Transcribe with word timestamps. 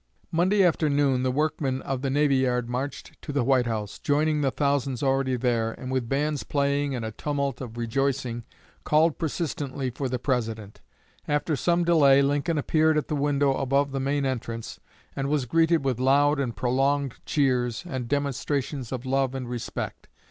Monday 0.31 0.63
afternoon 0.63 1.21
the 1.21 1.29
workmen 1.31 1.79
of 1.83 2.01
the 2.01 2.09
navy 2.09 2.37
yard 2.37 2.67
marched 2.67 3.21
to 3.21 3.31
the 3.31 3.43
White 3.43 3.67
House, 3.67 3.99
joining 3.99 4.41
the 4.41 4.49
thousands 4.49 5.03
already 5.03 5.35
there, 5.35 5.73
and 5.73 5.91
with 5.91 6.09
bands 6.09 6.41
playing 6.41 6.95
and 6.95 7.05
a 7.05 7.11
tumult 7.11 7.61
of 7.61 7.77
rejoicing, 7.77 8.43
called 8.83 9.19
persistently 9.19 9.91
for 9.91 10.09
the 10.09 10.17
President. 10.17 10.81
After 11.27 11.55
some 11.55 11.83
delay 11.83 12.23
Lincoln 12.23 12.57
appeared 12.57 12.97
at 12.97 13.09
the 13.09 13.15
window 13.15 13.53
above 13.53 13.91
the 13.91 13.99
main 13.99 14.25
entrance, 14.25 14.79
and 15.15 15.29
was 15.29 15.45
greeted 15.45 15.85
with 15.85 15.99
loud 15.99 16.39
and 16.39 16.55
prolonged 16.55 17.19
cheers 17.27 17.83
and 17.87 18.07
demonstrations 18.07 18.91
of 18.91 19.05
love 19.05 19.35
and 19.35 19.47
respect. 19.47 20.07